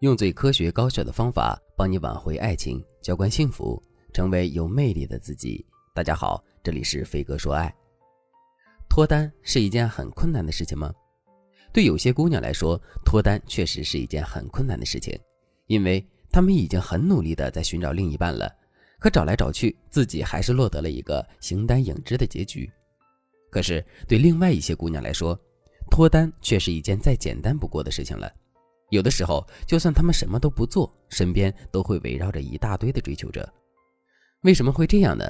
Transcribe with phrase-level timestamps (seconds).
[0.00, 3.82] 用最科学高效的方法帮你挽回爱情，浇灌幸福，
[4.14, 5.62] 成为有魅力的自己。
[5.94, 7.70] 大家好，这里是飞哥说爱。
[8.88, 10.90] 脱单是一件很困难的事情吗？
[11.70, 15.14] 对有些姑娘来说，脱单确实是一件很困难的事情，
[15.66, 18.50] 因为她们已经很努力的在寻找另一半了，
[18.98, 22.72] 可找来找去，自己还是落得了一个形单影只的结局。
[23.50, 25.38] 可是对另外一些姑娘来说，
[25.90, 28.32] 脱单却是一件再简单不过的事情了。
[28.90, 33.48] 有的时候，就算他们什么都不做，身边都会围绕着一大堆的追求者。
[34.42, 35.24] 为什么会这样呢？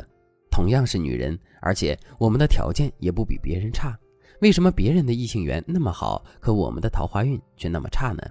[0.50, 3.96] 同样是女人，而且我们的条件也不比别人差，
[4.40, 8.22] 为什么别人的异性缘那么好，可我们的桃花运却那么差呢？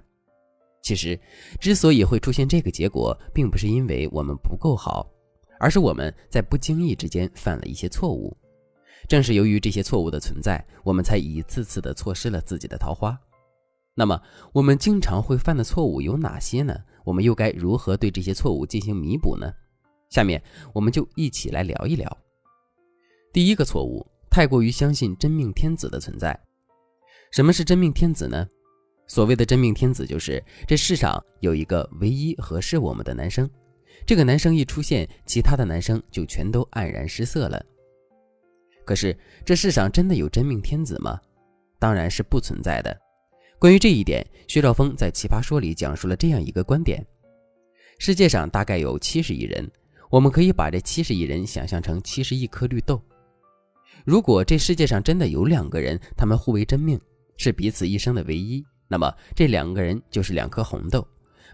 [0.82, 1.18] 其实，
[1.60, 5.06] 之所以会出现这个结果，并不是因为我们不够好，
[5.58, 8.36] 而是我们在不经意之间犯了一些错误。
[9.08, 13.18] 正是由于这些错误的存在，我们才一次次的错失了自己的桃花。
[14.00, 14.18] 那么，
[14.54, 16.74] 我们经常会犯的错误有哪些呢？
[17.04, 19.52] 我们又该如何对这些错误进行弥补呢？
[20.08, 22.18] 下面我们就一起来聊一聊。
[23.30, 26.34] 第一个错误，太过于相信真命天子的存在。
[27.30, 28.48] 什么是真命天子呢？
[29.06, 33.46] 所谓的真命天子，就是这世上有一个唯一合适我们的男生，
[34.06, 37.62] 这个男生一出现，其他的男生就全都黯然失色了。
[38.86, 41.20] 可是，这世上真的有真命天子吗？
[41.78, 42.98] 当然是不存在的。
[43.60, 47.06] 关于这一点，薛兆丰在《奇葩说》里讲述了这样一个观点：
[47.98, 49.70] 世界上大概有七十亿人，
[50.08, 52.98] 我们可以把这七十亿人想象成七十亿颗绿豆。
[54.06, 56.98] 如果这世界上真的有两个人，他们互为真命，
[57.36, 61.06] 是彼此一生的唯一，那么这两个人就是两颗红豆。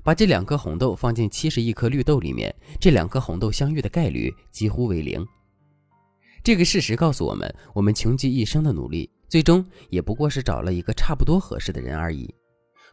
[0.04, 5.26] 把这两颗红豆放进七十亿颗绿豆里面，这两颗红豆相遇的概率几乎为零。
[6.44, 9.10] 这个事实告诉我们，我们穷极一生的努力。
[9.28, 12.32] 最终也不过是找了一个差不多合适的人而已。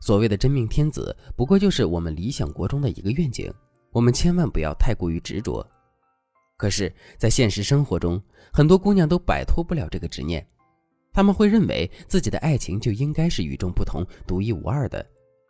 [0.02, 3.54] 所谓的真命天子，不过就是我们理想国中的一个愿景。
[3.92, 5.66] 我们千万不要太过于执着。
[6.58, 8.22] 可是，在现实生活中，
[8.52, 10.46] 很多姑娘都摆脱不了这个执念。
[11.14, 15.06] 他们会认为自己的爱情就应该是与众不同、独一无二的，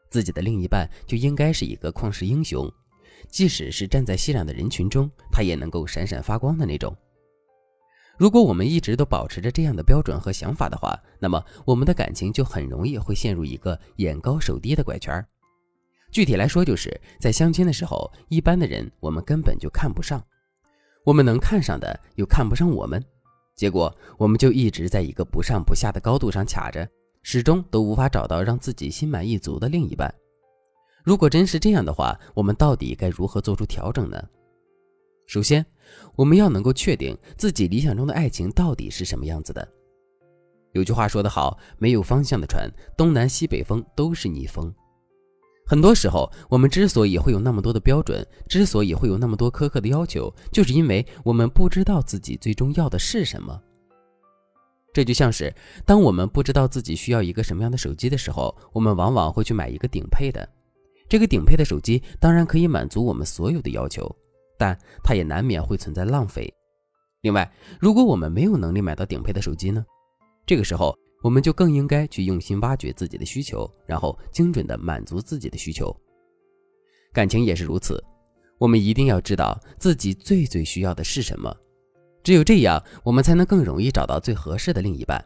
[0.09, 2.69] 自己的另一半就应该是一个旷世英雄，
[3.29, 6.95] 即使是站在熙攘的人群中，他也能够闪闪发光的那种。
[8.17, 15.25] 如果我们一直都保持着这样的标准和想法的话，那么我们的感情就很容易会陷入一个眼高手低的怪圈。
[16.11, 20.23] 具体来说，就是在相亲的时候，一般的人我们根本就看不上，
[21.03, 23.03] 我们能看上的又看不上我们，
[23.55, 26.87] 结果我们就一直在一个不上不下的高度上卡着，
[27.23, 30.13] 始终都无法找到让自己心满意足的另一半。
[31.03, 34.23] 如果真是这样的话，我们到底该如何做出调整呢？
[35.25, 35.65] 首先，
[36.15, 39.67] 我们要能够确定自己理想中的爱情到底是什么样子的。
[40.73, 44.73] 有句话说得好，没有方向的船，东南西北风都是逆风。
[45.65, 53.59] 很多时候，我们之所以会有那么多的标准，之所以会有那么多苛刻的要求，就是因为我们不知道自己最终要的是什么。
[54.91, 55.51] 这就像是
[55.85, 60.47] 当我们不知道自己需要一个什么样的手机的时候，我们往往会去买一个顶配的。
[61.07, 64.13] 这个顶配的手机当然可以满足我们所有的要求。
[64.63, 66.49] 但它也难免会存在浪费。
[67.23, 67.51] 另外，
[67.81, 69.85] 如果我们没有能力买到顶配的手机呢？
[70.45, 75.93] 这个时候，我们就更应该去用心挖掘自己的需求，然后精准的满足自己的需求。
[77.11, 78.01] 感情也是如此，
[78.57, 81.53] 我们一定要知道自己最最需要的是什么，
[82.23, 85.21] 只有这样，我们才能更容易找到最合适的另一半。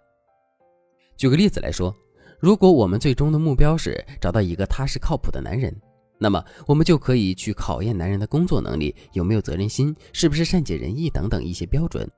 [1.16, 1.96] 举个例子来说，
[2.40, 5.80] 如果我们最终的目标是找到一个踏实靠谱的男人。
[6.20, 12.10] 那么，我们就可以去考验男人的工作能力，有没有责任心，是不是善解人意等等一些标准，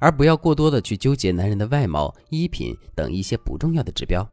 [0.00, 4.28] 而不要过多的去纠结男人的外貌、衣品等一些不重要的指标。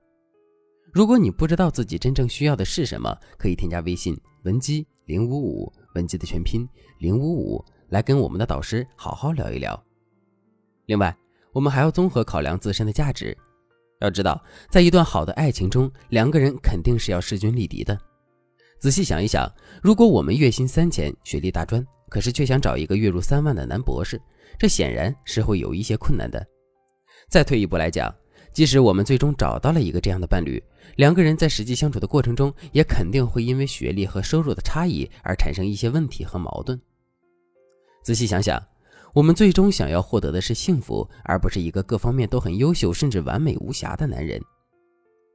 [0.93, 6.65] 如果你不知道自己真正需要的是什么，可以添加微信文姬零五五，文姬的全拼
[6.99, 9.77] 零五五，来跟我们的导师好好聊一聊。
[10.85, 11.13] 另外，
[11.51, 13.37] 我们还要综合考量自身的价值。
[13.99, 17.99] 要知道，在一段好的爱情中，两个人肯定是要势均力敌的。
[18.79, 19.51] 仔细想一想，
[19.81, 24.21] 如果我们月薪三千，学历大专，可是却想找一个月入三万的男博士，
[24.59, 26.45] 这显然是会有一些困难的。
[27.29, 28.13] 再退一步来讲，
[28.53, 30.61] 即使我们最终找到了一个这样的伴侣，
[30.97, 36.79] 两个人在实际相处的过程中，也肯定会因为学历和收入的差异而产生一些问题和矛盾。
[38.03, 38.61] 仔细想想，
[39.13, 44.39] 我们最终想要获得的是幸福，而不是一个各方面都很优秀甚至完美无瑕的男人。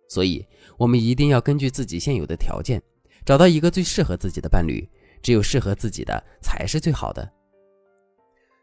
[0.08, 0.46] 所以，
[0.76, 2.80] 我们一定要根据自己现有的条件。
[3.24, 4.88] 找到一个最适合自己的伴侣，
[5.22, 7.30] 只有适合自己的才是最好的。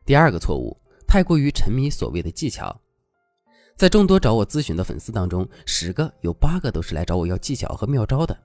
[0.06, 0.76] 第二个错误，
[1.08, 2.80] 太过于沉迷所谓的技巧。
[3.76, 8.36] 在众多找我咨询的粉丝当中，十个有八个都是来找我要技巧和妙招的。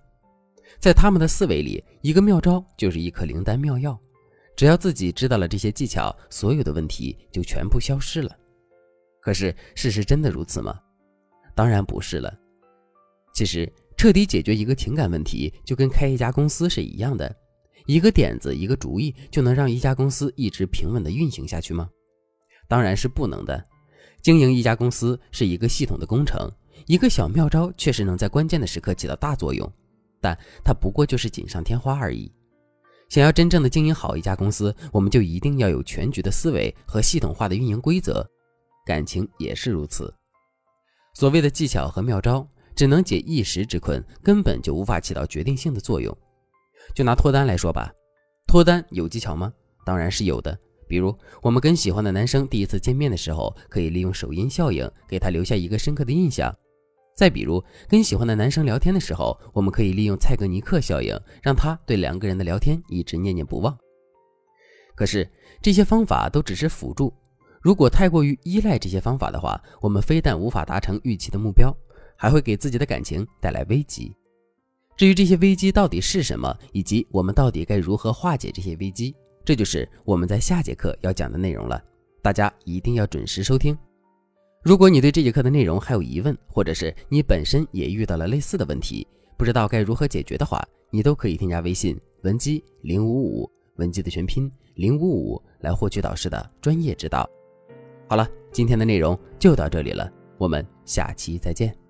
[0.78, 3.98] 在他们的思维里，一个妙招就是一颗灵丹妙药，
[4.56, 8.36] 只要自己知道了这些技巧，所有的问题就全部消失了。
[9.20, 10.78] 可是，事实真的如此吗？
[11.54, 12.32] 当然不是了。
[13.32, 13.70] 其实，
[14.02, 17.32] 彻底解决一个情感问题，就跟开一家公司是一样的。
[17.86, 21.88] 一个点子，一个主意，就能让一家公司一直平稳的运行下去吗？
[22.66, 23.64] 当然是不能的。
[24.20, 26.50] 经营一家公司是一个系统的工程，
[26.88, 29.72] 一个小妙招确实能在关键的时刻起到大作用。
[30.20, 32.28] 但它不过就是锦上添花而已。
[33.08, 38.28] 想要真正的经营好一家公司，我们就一定要有全局的思维和系统化的运营规则。
[38.84, 40.12] 感情也是如此。
[41.14, 42.44] 所谓的技巧和妙招，
[42.74, 46.16] 只能解一时之困，根本就无法起到决定性的作用。
[46.94, 47.92] 就拿脱单来说吧，
[48.46, 49.52] 脱单有技巧吗？
[49.84, 50.58] 当然是有的。
[50.88, 56.54] 比如，我们跟喜欢的男生第一次见面的时候，可以利用首因效应，给他留下一个深刻的印象。
[57.16, 63.74] 再比如，跟喜欢的男生聊天的时候，我们可以利用蔡格尼克效应，让他对两个人的聊天一直念念不忘。
[64.94, 65.26] 可是
[65.62, 67.12] 这些方法都只是辅助，
[67.62, 71.74] 如果太过于依赖这些方法的话，我们非但无法达成预期的目标，
[72.22, 74.14] 还会给自己的感情带来危机。
[74.96, 79.12] 至于这些危机到底是什么，以及我们到底该如何化解这些危机，
[79.44, 81.82] 这就是我们在下节课要讲的内容了。
[82.22, 83.76] 大家一定要准时收听。
[84.62, 89.04] 如果你对这节课的内容还有疑问，或者是你本身也遇到了类似的问题，
[89.36, 97.28] 不知道该如何解决的话，你都可以添加微信文姬零五五，文姬的全拼零五五，来获取导师的专业指导。
[98.08, 100.08] 好了，今天的内容就到这里了，
[100.38, 101.81] 我们下期再见。